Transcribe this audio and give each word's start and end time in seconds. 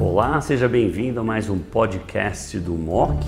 Olá, 0.00 0.40
seja 0.40 0.66
bem-vindo 0.66 1.20
a 1.20 1.22
mais 1.22 1.50
um 1.50 1.58
podcast 1.58 2.58
do 2.58 2.72
MOC. 2.72 3.22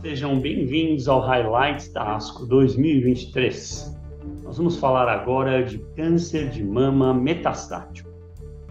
Sejam 0.00 0.40
bem-vindos 0.40 1.06
ao 1.06 1.20
Highlights 1.20 1.92
da 1.92 2.16
ASCO 2.16 2.46
2023. 2.46 3.94
Nós 4.42 4.56
vamos 4.56 4.78
falar 4.78 5.06
agora 5.06 5.62
de 5.62 5.80
câncer 5.94 6.48
de 6.48 6.64
mama 6.64 7.12
metastático. 7.12 8.08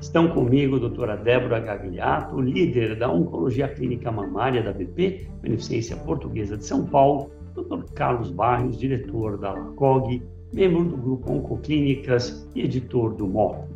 Estão 0.01 0.27
comigo 0.29 0.77
a 0.77 0.79
doutora 0.79 1.15
Débora 1.15 1.59
Gagliato, 1.59 2.41
líder 2.41 2.97
da 2.97 3.11
Oncologia 3.11 3.67
Clínica 3.67 4.11
Mamária 4.11 4.63
da 4.63 4.73
BP, 4.73 5.27
Beneficência 5.43 5.95
Portuguesa 5.95 6.57
de 6.57 6.65
São 6.65 6.87
Paulo, 6.87 7.29
Dr. 7.53 7.83
Carlos 7.93 8.31
Barros, 8.31 8.79
diretor 8.79 9.37
da 9.37 9.53
LACOG, 9.53 10.23
membro 10.51 10.85
do 10.85 10.97
grupo 10.97 11.31
Oncoclínicas 11.31 12.49
e 12.55 12.61
editor 12.61 13.13
do 13.13 13.27
MOC. 13.27 13.72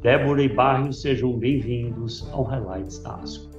Débora 0.00 0.40
e 0.44 0.48
Barros, 0.48 1.02
sejam 1.02 1.36
bem-vindos 1.36 2.22
ao 2.30 2.44
Highlights 2.44 3.02
da 3.02 3.16
ASCO. 3.16 3.50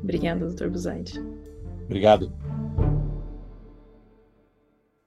Obrigada, 0.00 0.46
doutor 0.46 0.70
Buzaide. 0.70 1.18
Obrigado. 1.86 2.32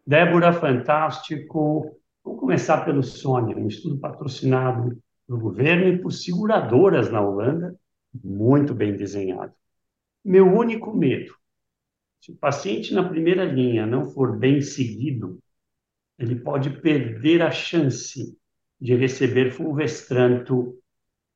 Débora, 0.06 0.52
fantástico. 0.52 1.98
Vamos 2.22 2.40
começar 2.42 2.84
pelo 2.84 3.02
Sônia, 3.02 3.56
um 3.56 3.70
estudo 3.70 3.98
patrocinado 3.98 5.02
pelo 5.26 5.40
governo 5.40 5.88
e 5.88 5.98
por 5.98 6.12
seguradoras 6.12 7.10
na 7.10 7.22
Holanda, 7.22 7.80
muito 8.22 8.76
bem 8.76 8.98
desenhado. 8.98 9.54
Meu 10.26 10.46
único 10.54 10.94
medo, 10.94 11.34
se 12.20 12.34
o 12.34 12.36
paciente 12.36 12.94
na 12.94 13.08
primeira 13.08 13.46
linha 13.46 13.86
não 13.86 14.06
for 14.06 14.38
bem 14.38 14.60
seguido, 14.60 15.40
ele 16.18 16.36
pode 16.36 16.72
perder 16.82 17.42
a 17.42 17.52
chance 17.52 18.38
de 18.80 18.96
receber 18.96 19.52
fulvestranto 19.52 20.76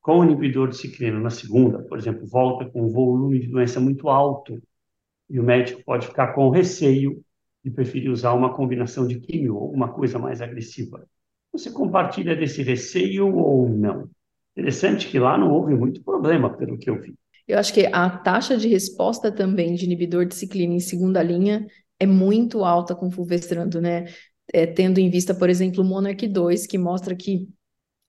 com 0.01 0.23
inibidor 0.23 0.69
de 0.69 0.77
ciclina 0.77 1.19
na 1.19 1.29
segunda, 1.29 1.79
por 1.79 1.97
exemplo, 1.97 2.27
volta 2.27 2.69
com 2.69 2.83
um 2.83 2.91
volume 2.91 3.39
de 3.39 3.47
doença 3.47 3.79
muito 3.79 4.09
alto, 4.09 4.61
e 5.29 5.39
o 5.39 5.43
médico 5.43 5.81
pode 5.83 6.07
ficar 6.07 6.33
com 6.33 6.49
receio 6.49 7.23
e 7.63 7.71
preferir 7.71 8.11
usar 8.11 8.33
uma 8.33 8.53
combinação 8.53 9.07
de 9.07 9.19
químio 9.19 9.55
ou 9.55 9.71
uma 9.71 9.91
coisa 9.91 10.19
mais 10.19 10.41
agressiva. 10.41 11.05
Você 11.51 11.71
compartilha 11.71 12.35
desse 12.35 12.61
receio 12.61 13.33
ou 13.33 13.69
não? 13.69 14.09
Interessante 14.55 15.07
que 15.07 15.17
lá 15.17 15.37
não 15.37 15.51
houve 15.51 15.73
muito 15.73 16.03
problema, 16.03 16.55
pelo 16.55 16.77
que 16.77 16.89
eu 16.89 16.99
vi. 16.99 17.15
Eu 17.47 17.57
acho 17.57 17.73
que 17.73 17.85
a 17.91 18.09
taxa 18.09 18.57
de 18.57 18.67
resposta 18.67 19.31
também 19.31 19.75
de 19.75 19.85
inibidor 19.85 20.25
de 20.25 20.35
ciclina 20.35 20.73
em 20.73 20.79
segunda 20.79 21.21
linha 21.21 21.65
é 21.99 22.05
muito 22.05 22.63
alta 22.63 22.95
com 22.95 23.11
fulvestranto, 23.11 23.79
né? 23.79 24.05
É, 24.53 24.67
tendo 24.67 24.99
em 24.99 25.09
vista, 25.09 25.33
por 25.33 25.49
exemplo, 25.49 25.83
o 25.83 25.85
Monarch 25.85 26.27
2, 26.27 26.67
que 26.67 26.77
mostra 26.77 27.15
que 27.15 27.49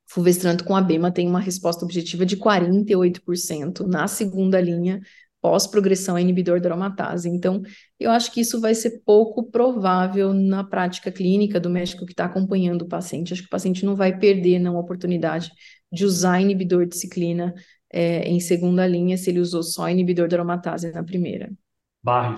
fulvestranto 0.06 0.64
com 0.64 0.77
abema 0.77 1.11
tem 1.11 1.27
uma 1.27 1.41
resposta 1.41 1.84
objetiva 1.84 2.27
de 2.27 2.36
48% 2.36 3.86
na 3.86 4.06
segunda 4.06 4.61
linha, 4.61 5.01
pós-progressão 5.41 6.17
a 6.17 6.20
inibidor 6.20 6.61
da 6.61 6.69
aromatase. 6.69 7.28
Então, 7.28 7.62
eu 7.98 8.11
acho 8.11 8.31
que 8.33 8.41
isso 8.41 8.61
vai 8.61 8.75
ser 8.75 9.03
pouco 9.05 9.51
provável 9.51 10.33
na 10.33 10.62
prática 10.64 11.11
clínica 11.11 11.59
do 11.59 11.70
médico 11.70 12.06
que 12.06 12.12
está 12.12 12.27
acompanhando 12.27 12.83
o 12.83 12.89
paciente. 12.89 13.33
Acho 13.33 13.42
que 13.42 13.48
o 13.48 13.51
paciente 13.51 13.84
não 13.84 13.97
vai 13.97 14.19
perder 14.19 14.58
não, 14.58 14.77
a 14.77 14.81
oportunidade 14.81 15.51
de 15.92 16.05
usar 16.05 16.41
inibidor 16.41 16.86
de 16.86 16.97
ciclina 16.97 17.55
é, 17.91 18.29
em 18.29 18.41
segunda 18.41 18.86
linha 18.86 19.17
se 19.17 19.31
ele 19.31 19.41
usou 19.41 19.62
só 19.62 19.89
inibidor 19.89 20.29
da 20.29 20.36
aromatase 20.36 20.91
na 20.92 21.05
primeira. 21.05 21.51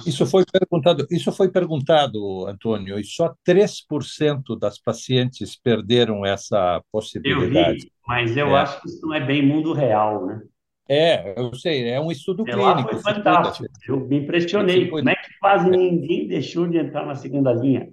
Isso 0.07 0.25
foi 0.27 0.45
perguntado, 0.45 1.07
isso 1.11 1.33
foi 1.33 1.51
perguntado, 1.51 2.47
Antônio, 2.47 2.99
e 2.99 3.05
só 3.05 3.35
3% 3.45 4.57
das 4.59 4.79
pacientes 4.79 5.57
perderam 5.57 6.25
essa 6.25 6.81
possibilidade. 6.93 7.71
Eu 7.71 7.75
vi, 7.75 7.93
mas 8.07 8.37
eu 8.37 8.57
é. 8.57 8.61
acho 8.61 8.81
que 8.81 8.89
isso 8.89 9.05
não 9.05 9.15
é 9.15 9.21
bem 9.21 9.45
mundo 9.45 9.73
real, 9.73 10.25
né? 10.25 10.41
É, 10.89 11.35
eu 11.37 11.53
sei, 11.55 11.89
é 11.89 12.01
um 12.01 12.13
estudo 12.13 12.45
é, 12.47 12.53
clínico. 12.53 12.97
Foi 12.99 13.15
fantástico, 13.15 13.69
eu 13.89 14.07
me 14.07 14.19
impressionei. 14.19 14.89
Como 14.89 15.11
é 15.11 15.17
que 15.17 15.39
quase 15.41 15.69
ninguém 15.69 16.29
deixou 16.29 16.69
de 16.69 16.79
entrar 16.79 17.05
na 17.05 17.17
segunda 17.17 17.53
linha? 17.53 17.89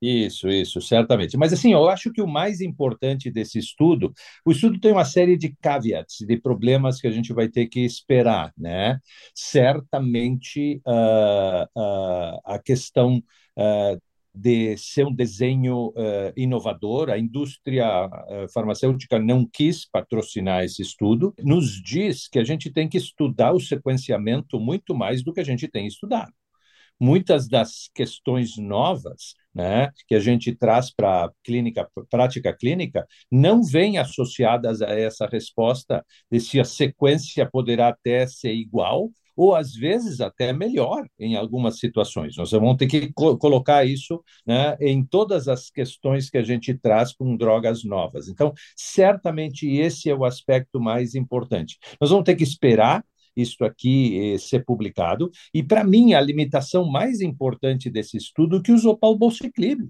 Isso, 0.00 0.48
isso, 0.48 0.80
certamente. 0.80 1.38
Mas 1.38 1.52
assim, 1.54 1.72
eu 1.72 1.88
acho 1.88 2.12
que 2.12 2.20
o 2.20 2.26
mais 2.26 2.60
importante 2.60 3.30
desse 3.30 3.58
estudo, 3.58 4.12
o 4.44 4.52
estudo 4.52 4.78
tem 4.78 4.92
uma 4.92 5.06
série 5.06 5.38
de 5.38 5.56
caveats, 5.56 6.18
de 6.20 6.36
problemas 6.36 7.00
que 7.00 7.06
a 7.06 7.10
gente 7.10 7.32
vai 7.32 7.48
ter 7.48 7.66
que 7.66 7.80
esperar, 7.80 8.52
né? 8.58 9.00
Certamente 9.34 10.82
uh, 10.86 11.64
uh, 11.80 12.40
a 12.44 12.58
questão 12.62 13.22
uh, 13.56 14.00
de 14.34 14.76
ser 14.76 15.06
um 15.06 15.14
desenho 15.14 15.94
inovador, 16.36 17.08
a 17.08 17.18
indústria 17.18 17.86
farmacêutica 18.52 19.18
não 19.18 19.48
quis 19.50 19.88
patrocinar 19.88 20.62
esse 20.62 20.82
estudo, 20.82 21.34
nos 21.42 21.82
diz 21.82 22.28
que 22.28 22.38
a 22.38 22.44
gente 22.44 22.70
tem 22.70 22.86
que 22.86 22.98
estudar 22.98 23.52
o 23.52 23.60
sequenciamento 23.60 24.60
muito 24.60 24.94
mais 24.94 25.24
do 25.24 25.32
que 25.32 25.40
a 25.40 25.44
gente 25.44 25.66
tem 25.66 25.86
estudado 25.86 26.34
muitas 26.98 27.46
das 27.48 27.90
questões 27.94 28.56
novas 28.56 29.34
né, 29.56 29.90
que 30.06 30.14
a 30.14 30.20
gente 30.20 30.54
traz 30.54 30.92
para 30.94 31.32
clínica, 31.42 31.88
prática 32.10 32.54
clínica, 32.54 33.06
não 33.32 33.64
vêm 33.64 33.96
associadas 33.96 34.82
a 34.82 34.90
essa 34.90 35.26
resposta 35.26 36.04
de 36.30 36.38
se 36.38 36.60
a 36.60 36.64
sequência 36.64 37.48
poderá 37.50 37.88
até 37.88 38.26
ser 38.26 38.52
igual 38.52 39.10
ou 39.34 39.54
às 39.54 39.74
vezes 39.74 40.20
até 40.20 40.52
melhor 40.52 41.06
em 41.18 41.36
algumas 41.36 41.78
situações. 41.78 42.36
Nós 42.36 42.50
vamos 42.50 42.76
ter 42.76 42.86
que 42.86 43.12
co 43.14 43.36
colocar 43.38 43.84
isso 43.84 44.22
né, 44.46 44.76
em 44.80 45.04
todas 45.04 45.48
as 45.48 45.70
questões 45.70 46.28
que 46.28 46.38
a 46.38 46.42
gente 46.42 46.74
traz 46.74 47.14
com 47.14 47.36
drogas 47.36 47.82
novas. 47.82 48.28
Então, 48.28 48.52
certamente 48.74 49.68
esse 49.68 50.10
é 50.10 50.14
o 50.14 50.24
aspecto 50.24 50.80
mais 50.80 51.14
importante. 51.14 51.78
Nós 52.00 52.10
vamos 52.10 52.24
ter 52.24 52.34
que 52.34 52.44
esperar 52.44 53.04
isto 53.36 53.64
aqui 53.64 54.34
eh, 54.34 54.38
ser 54.38 54.64
publicado. 54.64 55.30
E, 55.52 55.62
para 55.62 55.84
mim, 55.84 56.14
a 56.14 56.20
limitação 56.20 56.84
mais 56.90 57.20
importante 57.20 57.90
desse 57.90 58.16
estudo 58.16 58.62
que 58.62 58.72
usou 58.72 58.96
palbociclib. 58.96 59.88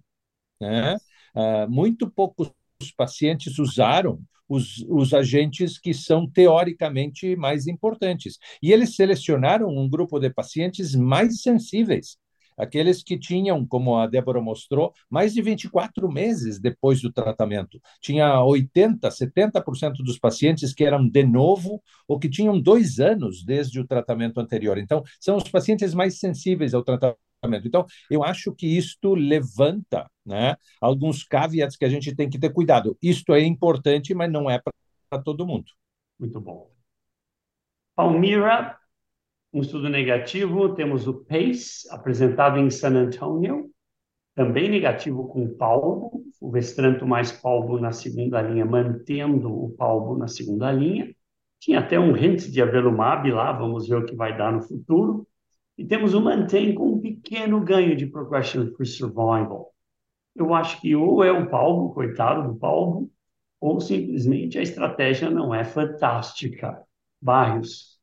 Né? 0.60 0.96
Ah, 1.34 1.66
muito 1.68 2.10
poucos 2.10 2.50
pacientes 2.96 3.58
usaram 3.58 4.20
os, 4.48 4.84
os 4.88 5.12
agentes 5.12 5.78
que 5.78 5.92
são 5.92 6.28
teoricamente 6.28 7.36
mais 7.36 7.66
importantes. 7.66 8.38
E 8.62 8.72
eles 8.72 8.96
selecionaram 8.96 9.68
um 9.68 9.88
grupo 9.88 10.18
de 10.18 10.30
pacientes 10.30 10.94
mais 10.94 11.42
sensíveis 11.42 12.16
aqueles 12.56 13.02
que 13.02 13.18
tinham, 13.18 13.66
como 13.66 13.96
a 13.96 14.06
Débora 14.06 14.40
mostrou, 14.40 14.92
mais 15.10 15.34
de 15.34 15.42
24 15.42 16.10
meses 16.10 16.58
depois 16.58 17.00
do 17.00 17.12
tratamento. 17.12 17.80
Tinha 18.00 18.40
80%, 18.40 19.10
70% 19.10 20.02
dos 20.04 20.18
pacientes 20.18 20.72
que 20.72 20.84
eram 20.84 21.08
de 21.08 21.24
novo 21.24 21.82
ou 22.08 22.18
que 22.18 22.28
tinham 22.28 22.60
dois 22.60 22.98
anos 22.98 23.44
desde 23.44 23.80
o 23.80 23.86
tratamento 23.86 24.40
anterior. 24.40 24.78
Então, 24.78 25.02
são 25.20 25.36
os 25.36 25.48
pacientes 25.48 25.94
mais 25.94 26.18
sensíveis 26.18 26.74
ao 26.74 26.82
tratamento. 26.82 27.18
Então, 27.64 27.84
eu 28.10 28.24
acho 28.24 28.52
que 28.54 28.66
isto 28.66 29.14
levanta 29.14 30.10
né, 30.24 30.56
alguns 30.80 31.22
caveats 31.22 31.76
que 31.76 31.84
a 31.84 31.88
gente 31.88 32.14
tem 32.14 32.28
que 32.28 32.38
ter 32.38 32.52
cuidado. 32.52 32.96
Isto 33.02 33.34
é 33.34 33.42
importante, 33.42 34.14
mas 34.14 34.30
não 34.30 34.50
é 34.50 34.60
para 35.08 35.22
todo 35.22 35.46
mundo. 35.46 35.66
Muito 36.18 36.40
bom. 36.40 36.70
Palmira 37.94 38.78
um 39.56 39.62
estudo 39.62 39.88
negativo, 39.88 40.74
temos 40.74 41.08
o 41.08 41.14
PACE, 41.24 41.88
apresentado 41.90 42.58
em 42.58 42.68
San 42.68 42.94
Antonio, 42.94 43.70
também 44.34 44.68
negativo 44.68 45.26
com 45.28 45.48
palbo, 45.56 46.22
o 46.38 46.50
vestranto 46.50 47.06
mais 47.06 47.32
palbo 47.32 47.80
na 47.80 47.90
segunda 47.90 48.42
linha, 48.42 48.66
mantendo 48.66 49.50
o 49.50 49.70
palbo 49.70 50.14
na 50.14 50.28
segunda 50.28 50.70
linha. 50.70 51.10
Tinha 51.58 51.78
até 51.78 51.98
um 51.98 52.14
hint 52.14 52.50
de 52.50 52.60
avelumab 52.60 53.30
lá, 53.30 53.50
vamos 53.50 53.88
ver 53.88 53.94
o 53.94 54.04
que 54.04 54.14
vai 54.14 54.36
dar 54.36 54.52
no 54.52 54.60
futuro. 54.60 55.26
E 55.78 55.86
temos 55.86 56.12
o 56.12 56.20
mantém 56.20 56.74
com 56.74 56.92
um 56.92 57.00
pequeno 57.00 57.58
ganho 57.62 57.96
de 57.96 58.04
progression-free 58.04 58.84
survival. 58.84 59.72
Eu 60.34 60.52
acho 60.52 60.78
que 60.82 60.94
ou 60.94 61.24
é 61.24 61.32
o 61.32 61.48
palbo, 61.48 61.94
coitado 61.94 62.52
do 62.52 62.58
palbo, 62.58 63.10
ou 63.58 63.80
simplesmente 63.80 64.58
a 64.58 64.62
estratégia 64.62 65.30
não 65.30 65.54
é 65.54 65.64
fantástica. 65.64 66.78
Barrios, 67.22 67.95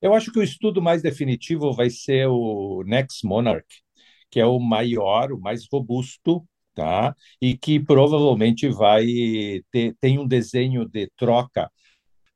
eu 0.00 0.14
acho 0.14 0.32
que 0.32 0.38
o 0.38 0.42
estudo 0.42 0.80
mais 0.82 1.02
definitivo 1.02 1.72
vai 1.72 1.90
ser 1.90 2.26
o 2.28 2.82
Next 2.86 3.26
Monarch, 3.26 3.66
que 4.30 4.40
é 4.40 4.46
o 4.46 4.58
maior, 4.58 5.32
o 5.32 5.40
mais 5.40 5.66
robusto, 5.70 6.46
tá? 6.74 7.14
E 7.40 7.56
que 7.56 7.80
provavelmente 7.80 8.68
vai 8.68 9.06
ter 9.70 9.96
tem 10.00 10.18
um 10.18 10.26
desenho 10.26 10.84
de 10.88 11.10
troca 11.16 11.70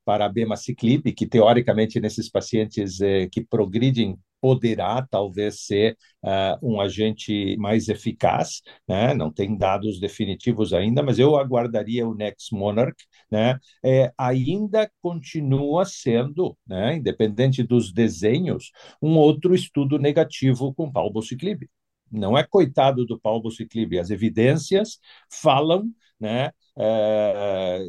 para 0.05 0.27
a 0.27 0.29
bemaciclib, 0.29 1.13
que 1.13 1.27
teoricamente 1.27 2.01
nesses 2.01 2.29
pacientes 2.29 3.01
eh, 3.01 3.29
que 3.31 3.45
progridem 3.45 4.19
poderá 4.43 5.07
talvez 5.11 5.61
ser 5.67 5.97
uh, 6.25 6.59
um 6.63 6.81
agente 6.81 7.57
mais 7.59 7.89
eficaz, 7.89 8.61
né? 8.89 9.15
Não 9.15 9.33
tem 9.33 9.57
dados 9.57 10.01
definitivos 10.01 10.75
ainda, 10.75 11.03
mas 11.03 11.19
eu 11.21 11.37
aguardaria 11.37 12.07
o 12.07 12.15
Next 12.15 12.55
Monarch, 12.55 12.97
né? 13.31 13.59
É, 13.85 14.13
ainda 14.19 14.91
continua 15.01 15.85
sendo, 15.85 16.57
né? 16.67 16.97
Independente 16.97 17.63
dos 17.63 17.93
desenhos, 17.93 18.73
um 19.01 19.17
outro 19.17 19.55
estudo 19.55 19.99
negativo 19.99 20.75
com 20.75 20.91
palbociclib. 20.91 21.69
Não 22.13 22.37
é 22.37 22.45
coitado 22.45 23.07
do 23.07 23.19
palbociclib. 23.19 23.99
As 23.99 24.11
evidências 24.11 24.99
falam, 25.31 25.91
né, 26.21 26.53
é, 26.79 27.81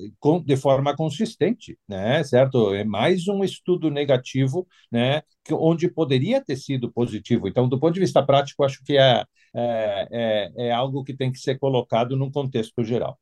de 0.45 0.57
forma 0.57 0.95
consistente, 0.95 1.77
né, 1.87 2.23
certo? 2.23 2.73
É 2.73 2.83
mais 2.83 3.27
um 3.27 3.43
estudo 3.43 3.89
negativo, 3.91 4.67
né, 4.91 5.21
que, 5.43 5.53
onde 5.53 5.89
poderia 5.89 6.43
ter 6.43 6.55
sido 6.55 6.91
positivo. 6.91 7.47
Então, 7.47 7.67
do 7.67 7.79
ponto 7.79 7.93
de 7.93 7.99
vista 7.99 8.25
prático, 8.25 8.63
acho 8.63 8.83
que 8.83 8.97
é, 8.97 9.23
é, 9.55 10.07
é, 10.11 10.67
é 10.67 10.71
algo 10.71 11.03
que 11.03 11.15
tem 11.15 11.31
que 11.31 11.39
ser 11.39 11.59
colocado 11.59 12.15
num 12.15 12.31
contexto 12.31 12.83
geral. 12.83 13.19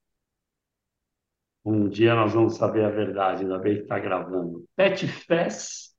Um 1.63 1.87
dia 1.87 2.15
nós 2.15 2.33
vamos 2.33 2.55
saber 2.55 2.83
a 2.83 2.89
verdade, 2.89 3.43
ainda 3.43 3.59
bem 3.59 3.75
que 3.75 3.81
está 3.83 3.99
gravando. 3.99 4.65
Pet 4.75 5.07
Fest, 5.07 5.91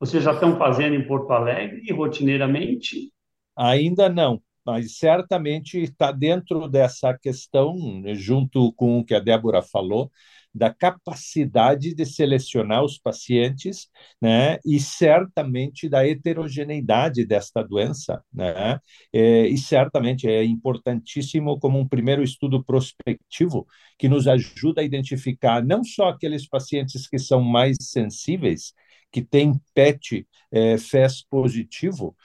vocês 0.00 0.24
já 0.24 0.32
estão 0.32 0.56
fazendo 0.56 0.94
em 0.94 1.06
Porto 1.06 1.30
Alegre 1.32 1.92
rotineiramente? 1.92 3.11
Ainda 3.56 4.08
não, 4.08 4.42
mas 4.64 4.96
certamente 4.96 5.78
está 5.78 6.10
dentro 6.12 6.68
dessa 6.68 7.16
questão, 7.18 7.76
junto 8.14 8.72
com 8.74 8.98
o 8.98 9.04
que 9.04 9.14
a 9.14 9.20
Débora 9.20 9.62
falou, 9.62 10.10
da 10.54 10.72
capacidade 10.72 11.94
de 11.94 12.04
selecionar 12.04 12.84
os 12.84 12.98
pacientes, 12.98 13.88
né, 14.20 14.58
e 14.66 14.78
certamente 14.78 15.88
da 15.88 16.06
heterogeneidade 16.06 17.24
desta 17.24 17.62
doença, 17.62 18.22
né, 18.32 18.78
é, 19.12 19.46
e 19.46 19.56
certamente 19.56 20.28
é 20.28 20.44
importantíssimo 20.44 21.58
como 21.58 21.78
um 21.78 21.88
primeiro 21.88 22.22
estudo 22.22 22.62
prospectivo 22.62 23.66
que 23.98 24.08
nos 24.08 24.26
ajuda 24.28 24.82
a 24.82 24.84
identificar 24.84 25.64
não 25.64 25.82
só 25.82 26.10
aqueles 26.10 26.46
pacientes 26.46 27.08
que 27.08 27.18
são 27.18 27.40
mais 27.40 27.78
sensíveis, 27.80 28.74
que 29.10 29.22
têm 29.22 29.60
PET 29.74 30.26
é, 30.50 30.76
FES 30.78 31.22
positivo 31.28 32.16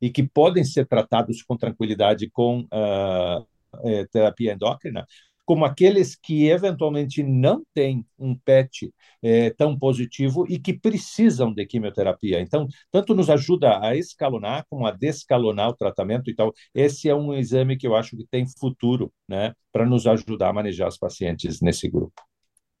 e 0.00 0.10
que 0.10 0.22
podem 0.22 0.64
ser 0.64 0.86
tratados 0.86 1.42
com 1.42 1.56
tranquilidade 1.56 2.30
com 2.30 2.60
uh, 2.60 3.46
é, 3.84 4.06
terapia 4.06 4.52
endócrina, 4.52 5.06
como 5.48 5.64
aqueles 5.64 6.14
que 6.14 6.46
eventualmente 6.50 7.22
não 7.22 7.62
têm 7.72 8.04
um 8.18 8.34
PET 8.34 8.92
é, 9.22 9.48
tão 9.48 9.78
positivo 9.78 10.44
e 10.46 10.58
que 10.58 10.74
precisam 10.78 11.54
de 11.54 11.64
quimioterapia. 11.64 12.38
Então, 12.38 12.68
tanto 12.92 13.14
nos 13.14 13.30
ajuda 13.30 13.80
a 13.82 13.96
escalonar 13.96 14.66
como 14.68 14.86
a 14.86 14.90
descalonar 14.90 15.70
o 15.70 15.74
tratamento. 15.74 16.30
Então, 16.30 16.52
esse 16.74 17.08
é 17.08 17.14
um 17.14 17.32
exame 17.32 17.78
que 17.78 17.86
eu 17.86 17.96
acho 17.96 18.14
que 18.14 18.26
tem 18.30 18.44
futuro, 18.46 19.10
né, 19.26 19.54
para 19.72 19.86
nos 19.86 20.06
ajudar 20.06 20.50
a 20.50 20.52
manejar 20.52 20.86
os 20.86 20.98
pacientes 20.98 21.62
nesse 21.62 21.88
grupo. 21.88 22.22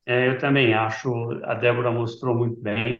É, 0.04 0.28
eu 0.28 0.38
também 0.38 0.74
acho, 0.74 1.10
a 1.44 1.54
Débora 1.54 1.90
mostrou 1.90 2.34
muito 2.34 2.60
bem. 2.60 2.98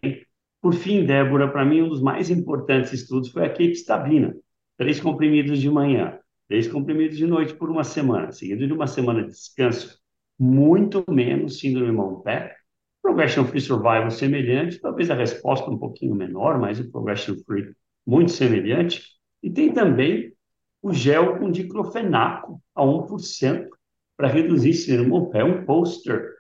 Por 0.69 0.75
fim, 0.75 1.07
Débora, 1.07 1.51
para 1.51 1.65
mim, 1.65 1.81
um 1.81 1.89
dos 1.89 2.03
mais 2.03 2.29
importantes 2.29 2.93
estudos 2.93 3.31
foi 3.31 3.47
a 3.47 3.49
capecitabina, 3.49 4.37
três 4.77 5.01
comprimidos 5.01 5.63
de 5.63 5.71
manhã 5.71 6.19
três 6.47 6.69
comprimidos 6.69 7.17
de 7.17 7.27
noite 7.27 7.55
por 7.55 7.71
uma 7.71 7.83
semana, 7.83 8.33
seguido 8.33 8.67
de 8.67 8.73
uma 8.75 8.87
semana 8.87 9.23
de 9.23 9.29
descanso, 9.29 9.99
muito 10.39 11.03
menos 11.09 11.59
síndrome 11.59 11.91
Montpet, 11.91 12.55
progression 13.01 13.47
free 13.47 13.63
survival 13.63 14.11
semelhante, 14.11 14.79
talvez 14.79 15.11
a 15.11 15.15
resposta 15.15 15.71
um 15.71 15.79
pouquinho 15.79 16.15
menor, 16.15 16.59
mas 16.59 16.79
o 16.79 16.91
progression 16.91 17.35
free 17.47 17.73
muito 18.07 18.31
semelhante, 18.31 19.03
e 19.43 19.49
tem 19.49 19.73
também 19.73 20.35
o 20.83 20.93
gel 20.93 21.39
com 21.39 21.51
diclofenaco 21.51 22.61
a 22.75 22.83
1% 22.83 23.71
para 24.19 24.29
reduzir 24.29 24.75
síndrome 24.75 25.09
Montpet, 25.09 25.45
um 25.45 25.65
poster. 25.65 26.35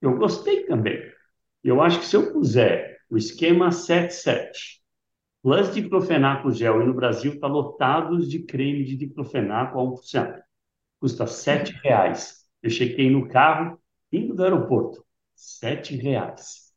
Eu 0.00 0.16
gostei 0.16 0.66
também. 0.66 1.02
Eu 1.64 1.82
acho 1.82 1.98
que 1.98 2.06
se 2.06 2.14
eu 2.14 2.32
puser 2.32 2.91
o 3.12 3.18
esquema 3.18 3.70
77 3.70 4.82
Plus 5.42 5.74
diclofenaco 5.74 6.52
gel 6.52 6.80
e 6.80 6.86
no 6.86 6.94
Brasil 6.94 7.34
está 7.34 7.48
lotados 7.48 8.30
de 8.30 8.38
creme 8.44 8.84
de 8.84 8.96
diclofenaco 8.96 9.78
a 9.78 9.82
1%. 9.82 10.40
Custa 11.00 11.24
R$ 11.24 11.64
reais. 11.82 12.44
Eu 12.62 12.70
chequei 12.70 13.10
no 13.10 13.28
carro, 13.28 13.76
indo 14.12 14.34
do 14.34 14.44
aeroporto. 14.44 15.04
R$ 15.60 15.96
reais. 15.96 16.72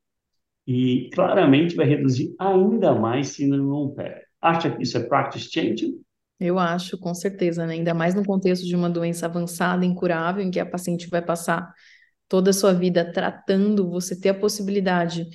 E 0.66 1.12
claramente 1.14 1.76
vai 1.76 1.86
reduzir 1.86 2.34
ainda 2.40 2.96
mais 2.96 3.30
síndrome 3.30 3.70
long 3.70 3.94
pé. 3.94 4.24
Acha 4.42 4.76
que 4.76 4.82
isso 4.82 4.98
é 4.98 5.04
practice 5.04 5.52
changing? 5.52 6.02
Eu 6.40 6.58
acho, 6.58 6.98
com 6.98 7.14
certeza, 7.14 7.68
né? 7.68 7.76
Ainda 7.76 7.94
mais 7.94 8.16
no 8.16 8.26
contexto 8.26 8.66
de 8.66 8.76
uma 8.76 8.90
doença 8.90 9.28
avançada, 9.28 9.86
incurável, 9.86 10.44
em 10.44 10.50
que 10.50 10.60
a 10.60 10.66
paciente 10.66 11.08
vai 11.08 11.22
passar 11.22 11.72
toda 12.28 12.50
a 12.50 12.54
sua 12.54 12.74
vida 12.74 13.14
tratando, 13.14 13.92
você 13.92 14.20
ter 14.20 14.30
a 14.30 14.34
possibilidade 14.34 15.28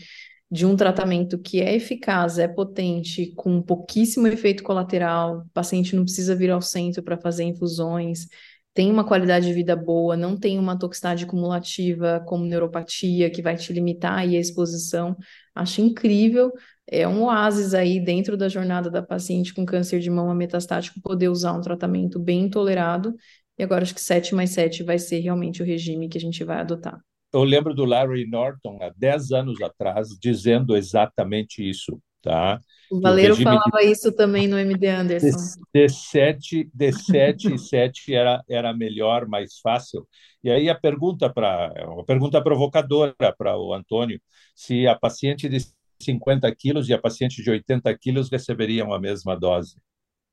de 0.50 0.66
um 0.66 0.74
tratamento 0.76 1.38
que 1.38 1.60
é 1.60 1.74
eficaz, 1.76 2.38
é 2.38 2.48
potente, 2.48 3.32
com 3.36 3.62
pouquíssimo 3.62 4.26
efeito 4.26 4.62
colateral, 4.64 5.40
o 5.40 5.50
paciente 5.54 5.94
não 5.94 6.02
precisa 6.02 6.34
vir 6.34 6.50
ao 6.50 6.60
centro 6.60 7.02
para 7.02 7.16
fazer 7.16 7.44
infusões, 7.44 8.26
tem 8.74 8.90
uma 8.90 9.04
qualidade 9.04 9.46
de 9.46 9.52
vida 9.52 9.76
boa, 9.76 10.16
não 10.16 10.36
tem 10.38 10.58
uma 10.58 10.78
toxicidade 10.78 11.26
cumulativa 11.26 12.24
como 12.26 12.44
neuropatia 12.44 13.30
que 13.30 13.42
vai 13.42 13.56
te 13.56 13.72
limitar 13.72 14.18
aí 14.18 14.36
a 14.36 14.40
exposição. 14.40 15.16
Acho 15.54 15.80
incrível, 15.80 16.52
é 16.86 17.06
um 17.06 17.24
oásis 17.24 17.74
aí 17.74 18.00
dentro 18.02 18.36
da 18.36 18.48
jornada 18.48 18.90
da 18.90 19.02
paciente 19.02 19.54
com 19.54 19.66
câncer 19.66 20.00
de 20.00 20.10
mama 20.10 20.34
metastático 20.34 21.00
poder 21.00 21.28
usar 21.28 21.52
um 21.52 21.60
tratamento 21.60 22.18
bem 22.18 22.48
tolerado. 22.48 23.14
E 23.58 23.62
agora 23.62 23.82
acho 23.82 23.94
que 23.94 24.00
7 24.00 24.34
mais 24.34 24.50
7 24.50 24.82
vai 24.82 24.98
ser 24.98 25.18
realmente 25.20 25.62
o 25.62 25.66
regime 25.66 26.08
que 26.08 26.18
a 26.18 26.20
gente 26.20 26.42
vai 26.44 26.58
adotar 26.60 27.00
eu 27.32 27.44
lembro 27.44 27.74
do 27.74 27.84
Larry 27.84 28.26
Norton, 28.28 28.78
há 28.80 28.92
10 28.96 29.32
anos 29.32 29.62
atrás, 29.62 30.08
dizendo 30.20 30.76
exatamente 30.76 31.68
isso. 31.68 32.00
Tá? 32.22 32.60
O 32.90 33.00
Valeiro 33.00 33.32
o 33.32 33.36
falava 33.36 33.78
de, 33.80 33.86
isso 33.86 34.12
também 34.12 34.46
no 34.46 34.58
MD 34.58 34.88
Anderson. 34.88 35.56
De, 35.72 35.86
de 35.86 35.88
7, 35.88 36.70
de 36.72 36.92
7 36.92 37.54
e 37.54 37.58
7 37.58 38.14
era, 38.14 38.42
era 38.48 38.74
melhor, 38.74 39.26
mais 39.26 39.58
fácil. 39.58 40.06
E 40.44 40.50
aí 40.50 40.68
a 40.68 40.74
pergunta 40.74 41.32
para 41.32 41.72
uma 41.88 42.04
pergunta 42.04 42.42
provocadora 42.42 43.14
para 43.38 43.56
o 43.56 43.72
Antônio, 43.72 44.20
se 44.54 44.86
a 44.86 44.94
paciente 44.94 45.48
de 45.48 45.58
50 46.02 46.54
quilos 46.54 46.88
e 46.88 46.94
a 46.94 46.98
paciente 46.98 47.42
de 47.42 47.50
80 47.50 47.96
quilos 47.98 48.30
receberiam 48.30 48.92
a 48.92 49.00
mesma 49.00 49.34
dose. 49.34 49.76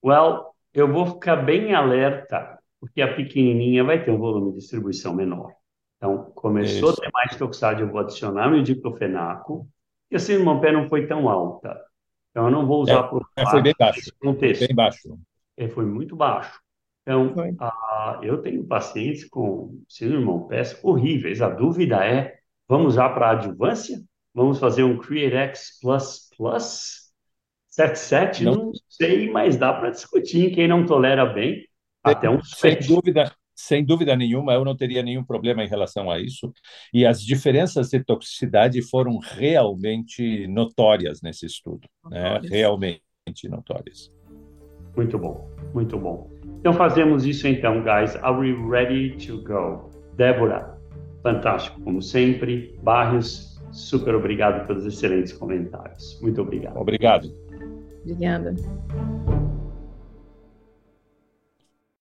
Well, 0.03 0.47
eu 0.73 0.91
vou 0.91 1.05
ficar 1.05 1.37
bem 1.37 1.73
alerta, 1.73 2.57
porque 2.79 3.01
a 3.01 3.15
pequenininha 3.15 3.83
vai 3.83 4.03
ter 4.03 4.11
um 4.11 4.17
volume 4.17 4.51
de 4.51 4.59
distribuição 4.59 5.13
menor. 5.13 5.53
Então, 5.97 6.31
começou 6.35 6.91
Isso. 6.91 7.01
a 7.01 7.05
ter 7.05 7.11
mais 7.11 7.35
toxicidade, 7.35 7.81
eu 7.81 7.89
vou 7.89 7.99
adicionar 7.99 8.49
meu 8.49 8.61
diclofenaco, 8.61 9.67
e 10.11 10.15
a 10.15 10.19
síndrome 10.19 10.61
pé 10.61 10.71
não 10.71 10.87
foi 10.87 11.07
tão 11.07 11.27
alta. 11.27 11.79
Então, 12.31 12.45
eu 12.45 12.51
não 12.51 12.67
vou 12.67 12.83
usar 12.83 12.99
é, 12.99 13.03
por 13.03 13.27
é, 13.35 13.49
Foi 13.49 13.61
bem 13.61 13.73
baixo. 13.77 14.11
Contexto. 14.19 14.67
Bem 14.67 14.75
baixo. 14.75 15.19
Ele 15.57 15.71
foi 15.71 15.85
muito 15.85 16.15
baixo. 16.15 16.59
Então, 17.01 17.33
a, 17.59 18.19
eu 18.21 18.41
tenho 18.41 18.63
pacientes 18.65 19.25
com 19.25 19.81
síndrome 19.87 20.47
pés 20.47 20.79
horríveis. 20.83 21.41
A 21.41 21.49
dúvida 21.49 22.05
é, 22.05 22.37
vamos 22.67 22.93
usar 22.93 23.09
para 23.09 23.31
adjuvância? 23.31 23.99
Vamos 24.33 24.59
fazer 24.59 24.83
um 24.83 24.97
CreateX 24.97 25.79
Plus 25.81 26.29
Plus? 26.37 27.07
77? 27.69 28.43
Não, 28.43 28.55
não 28.55 28.71
sei, 28.89 29.31
mas 29.31 29.55
dá 29.55 29.73
para 29.73 29.89
discutir. 29.89 30.53
Quem 30.53 30.67
não 30.67 30.85
tolera 30.85 31.25
bem, 31.25 31.67
até 32.03 32.29
um 32.29 32.41
Sem 32.43 32.77
dúvida, 32.79 33.31
sem 33.57 33.83
dúvida 33.83 34.15
nenhuma, 34.15 34.53
eu 34.53 34.63
não 34.63 34.77
teria 34.77 35.01
nenhum 35.01 35.23
problema 35.23 35.63
em 35.63 35.67
relação 35.67 36.11
a 36.11 36.19
isso. 36.19 36.53
E 36.93 37.05
as 37.05 37.21
diferenças 37.21 37.89
de 37.89 38.03
toxicidade 38.03 38.81
foram 38.83 39.17
realmente 39.17 40.45
notórias 40.47 41.21
nesse 41.23 41.47
estudo, 41.47 41.87
né? 42.09 42.39
realmente 42.43 43.01
notórias. 43.49 44.11
Muito 44.95 45.17
bom, 45.17 45.49
muito 45.73 45.97
bom. 45.97 46.29
Então 46.59 46.73
fazemos 46.73 47.25
isso 47.25 47.47
então, 47.47 47.83
guys. 47.83 48.15
Are 48.17 48.37
we 48.37 48.53
ready 48.69 49.15
to 49.25 49.41
go? 49.41 49.89
Débora, 50.15 50.77
fantástico, 51.23 51.81
como 51.81 52.01
sempre. 52.01 52.77
Barrios, 52.83 53.59
super 53.71 54.13
obrigado 54.15 54.67
pelos 54.67 54.85
excelentes 54.85 55.33
comentários. 55.33 56.19
Muito 56.21 56.41
obrigado. 56.41 56.77
Obrigado. 56.77 57.31
Obrigada. 58.03 58.55